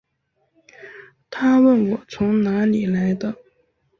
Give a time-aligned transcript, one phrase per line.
[1.29, 3.35] 她问我从哪里来的